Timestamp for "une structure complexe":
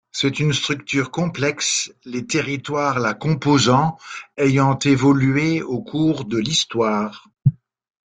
0.39-1.93